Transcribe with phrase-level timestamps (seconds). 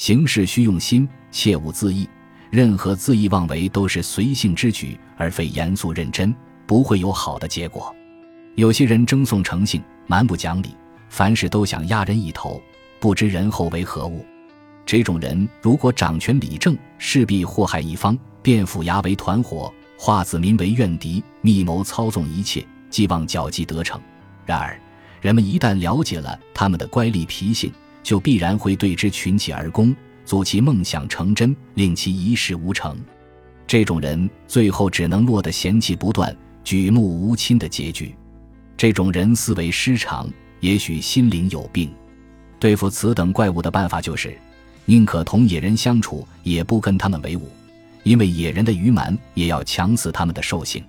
[0.00, 2.08] 行事需用心，切勿自意。
[2.48, 6.34] 任何恣意妄为都是随性之举，而非严肃认真，
[6.66, 7.94] 不会有好的结果。
[8.54, 10.74] 有些人争讼成性，蛮不讲理，
[11.10, 12.58] 凡事都想压人一头，
[12.98, 14.24] 不知人后为何物。
[14.86, 24.00] 这种人如果掌权理政，势必祸害一方，变府衙为团伙，化子民为怨敌，密谋操纵一切，寄望狡计得逞。
[24.46, 24.80] 然而，
[25.20, 27.70] 人们一旦了解了他们的乖戾脾性，
[28.02, 29.94] 就必然会对之群起而攻。
[30.24, 32.96] 阻其梦想成真，令其一事无成，
[33.66, 38.14] 这种人最后只能落得嫌弃不断、举目无亲的结局。
[38.76, 41.90] 这种人思维失常，也许心灵有病。
[42.60, 44.38] 对付此等怪物的办法就是，
[44.84, 47.48] 宁可同野人相处，也不跟他们为伍，
[48.04, 50.84] 因为野人的愚蛮也要强死他们的兽性。